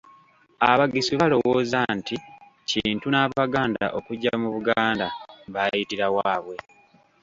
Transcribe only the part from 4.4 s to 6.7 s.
mu Buganda baayitira waabwe.